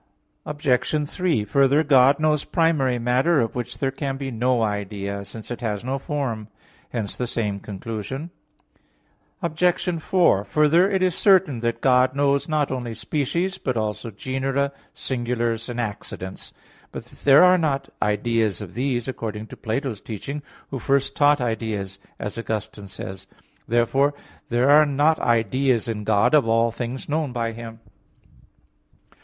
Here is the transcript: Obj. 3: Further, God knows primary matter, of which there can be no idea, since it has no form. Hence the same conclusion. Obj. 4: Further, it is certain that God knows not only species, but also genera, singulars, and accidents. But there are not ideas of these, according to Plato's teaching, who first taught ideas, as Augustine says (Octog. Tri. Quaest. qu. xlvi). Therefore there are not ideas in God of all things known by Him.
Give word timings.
Obj. 0.47 1.07
3: 1.07 1.45
Further, 1.45 1.83
God 1.83 2.19
knows 2.19 2.43
primary 2.43 2.97
matter, 2.97 3.39
of 3.39 3.53
which 3.53 3.77
there 3.77 3.91
can 3.91 4.17
be 4.17 4.31
no 4.31 4.63
idea, 4.63 5.23
since 5.23 5.51
it 5.51 5.61
has 5.61 5.83
no 5.83 5.99
form. 5.99 6.47
Hence 6.89 7.15
the 7.15 7.27
same 7.27 7.59
conclusion. 7.59 8.31
Obj. 9.43 10.01
4: 10.01 10.43
Further, 10.43 10.89
it 10.89 11.03
is 11.03 11.13
certain 11.13 11.59
that 11.59 11.81
God 11.81 12.15
knows 12.15 12.49
not 12.49 12.71
only 12.71 12.95
species, 12.95 13.59
but 13.59 13.77
also 13.77 14.09
genera, 14.09 14.71
singulars, 14.95 15.69
and 15.69 15.79
accidents. 15.79 16.51
But 16.91 17.05
there 17.05 17.43
are 17.43 17.59
not 17.59 17.93
ideas 18.01 18.59
of 18.59 18.73
these, 18.73 19.07
according 19.07 19.45
to 19.49 19.55
Plato's 19.55 20.01
teaching, 20.01 20.41
who 20.71 20.79
first 20.79 21.15
taught 21.15 21.39
ideas, 21.39 21.99
as 22.17 22.39
Augustine 22.39 22.87
says 22.87 23.27
(Octog. 23.27 23.27
Tri. 23.27 23.35
Quaest. 23.35 23.45
qu. 23.45 23.59
xlvi). 23.59 23.67
Therefore 23.69 24.13
there 24.49 24.71
are 24.71 24.85
not 24.87 25.19
ideas 25.19 25.87
in 25.87 26.03
God 26.05 26.33
of 26.33 26.47
all 26.47 26.71
things 26.71 27.07
known 27.07 27.31
by 27.31 27.51
Him. 27.51 27.81